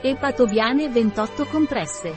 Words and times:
Epatobiane 0.00 0.88
28 0.88 1.46
compresse. 1.46 2.14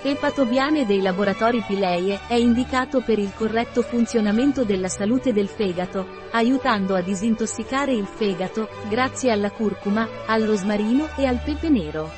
Epatobiane 0.00 0.86
dei 0.86 1.02
laboratori 1.02 1.62
Pileie 1.66 2.20
è 2.26 2.32
indicato 2.32 3.02
per 3.02 3.18
il 3.18 3.32
corretto 3.36 3.82
funzionamento 3.82 4.64
della 4.64 4.88
salute 4.88 5.34
del 5.34 5.48
fegato, 5.48 6.06
aiutando 6.30 6.94
a 6.94 7.02
disintossicare 7.02 7.92
il 7.92 8.06
fegato, 8.06 8.66
grazie 8.88 9.30
alla 9.30 9.50
curcuma, 9.50 10.08
al 10.24 10.44
rosmarino 10.44 11.06
e 11.18 11.26
al 11.26 11.42
pepe 11.44 11.68
nero. 11.68 12.10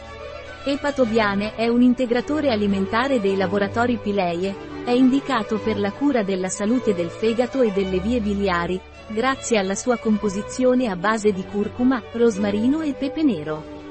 Epatobiane 0.64 1.56
è 1.56 1.66
un 1.66 1.82
integratore 1.82 2.52
alimentare 2.52 3.18
dei 3.18 3.36
laboratori 3.36 3.96
Pileie, 3.96 4.54
è 4.84 4.92
indicato 4.92 5.58
per 5.58 5.76
la 5.76 5.90
cura 5.90 6.22
della 6.22 6.48
salute 6.48 6.94
del 6.94 7.10
fegato 7.10 7.62
e 7.62 7.72
delle 7.72 7.98
vie 7.98 8.20
biliari, 8.20 8.80
grazie 9.08 9.58
alla 9.58 9.74
sua 9.74 9.96
composizione 9.96 10.86
a 10.86 10.94
base 10.94 11.32
di 11.32 11.44
curcuma, 11.44 12.00
rosmarino 12.12 12.80
e 12.82 12.92
pepe 12.92 13.24
nero. 13.24 13.81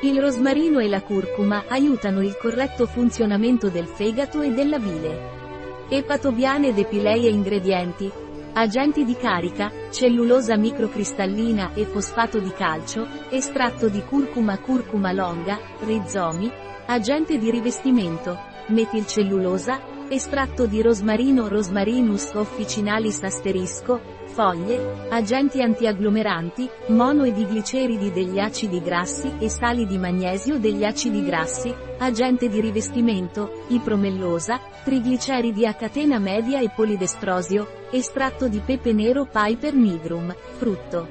Il 0.00 0.20
rosmarino 0.20 0.78
e 0.78 0.86
la 0.86 1.02
curcuma 1.02 1.64
aiutano 1.66 2.22
il 2.22 2.36
corretto 2.36 2.86
funzionamento 2.86 3.68
del 3.68 3.86
fegato 3.86 4.42
e 4.42 4.50
della 4.50 4.78
bile. 4.78 5.86
Epatobiane 5.88 6.72
depileie 6.72 7.28
ingredienti. 7.28 8.08
Agenti 8.52 9.04
di 9.04 9.16
carica, 9.16 9.72
cellulosa 9.90 10.56
microcristallina 10.56 11.72
e 11.74 11.84
fosfato 11.84 12.38
di 12.38 12.52
calcio, 12.52 13.08
estratto 13.30 13.88
di 13.88 14.00
curcuma 14.04 14.58
curcuma 14.58 15.10
longa, 15.10 15.58
rizomi, 15.80 16.48
agente 16.86 17.36
di 17.36 17.50
rivestimento, 17.50 18.38
metilcellulosa, 18.68 19.80
estratto 20.08 20.66
di 20.66 20.80
rosmarino 20.80 21.48
rosmarinus 21.48 22.34
officinalis 22.34 23.24
asterisco, 23.24 24.00
foglie, 24.28 25.06
agenti 25.08 25.60
antiagglomeranti, 25.62 26.68
mono 26.88 27.24
e 27.24 27.32
digliceridi 27.32 28.12
degli 28.12 28.38
acidi 28.38 28.80
grassi 28.80 29.32
e 29.38 29.48
sali 29.48 29.86
di 29.86 29.98
magnesio 29.98 30.58
degli 30.58 30.84
acidi 30.84 31.24
grassi, 31.24 31.74
agente 31.98 32.48
di 32.48 32.60
rivestimento, 32.60 33.64
ipromellosa, 33.68 34.60
trigliceridi 34.84 35.66
a 35.66 35.74
catena 35.74 36.18
media 36.18 36.60
e 36.60 36.70
polidestrosio, 36.70 37.86
estratto 37.90 38.46
di 38.46 38.60
pepe 38.64 38.92
nero 38.92 39.26
Piper 39.26 39.74
nigrum, 39.74 40.34
frutto. 40.58 41.08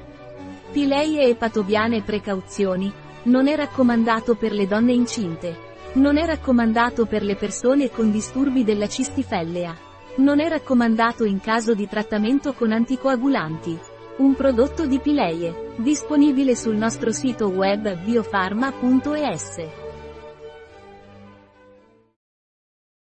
Pileie 0.70 1.28
e 1.28 1.34
patobiane 1.34 2.02
precauzioni. 2.02 2.92
Non 3.24 3.48
è 3.48 3.56
raccomandato 3.56 4.36
per 4.36 4.52
le 4.52 4.66
donne 4.66 4.92
incinte. 4.92 5.66
Non 5.94 6.16
è 6.16 6.24
raccomandato 6.24 7.06
per 7.06 7.22
le 7.22 7.34
persone 7.34 7.90
con 7.90 8.10
disturbi 8.10 8.64
della 8.64 8.86
cistifellea. 8.86 9.87
Non 10.18 10.40
è 10.40 10.48
raccomandato 10.48 11.22
in 11.22 11.40
caso 11.40 11.74
di 11.74 11.86
trattamento 11.86 12.52
con 12.52 12.72
anticoagulanti. 12.72 13.78
Un 14.16 14.34
prodotto 14.34 14.84
di 14.84 14.98
Pileie, 14.98 15.74
disponibile 15.76 16.56
sul 16.56 16.74
nostro 16.74 17.12
sito 17.12 17.46
web 17.46 17.96
biofarma.es. 18.02 19.87